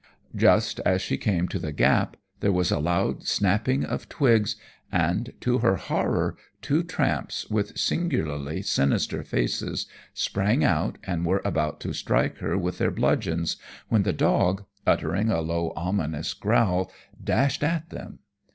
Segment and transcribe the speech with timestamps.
[0.35, 4.55] Just as she came to the gap, there was a loud snapping of twigs,
[4.91, 9.85] and, to her horror, two tramps, with singularly sinister faces,
[10.15, 13.57] sprang out, and were about to strike her with their bludgeons,
[13.89, 16.91] when the dog, uttering a low, ominous growl,
[17.23, 18.17] dashed at them.